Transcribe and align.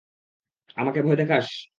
আমাকে 0.77 0.99
ভয় 1.01 1.15
দেখাস? 1.15 1.47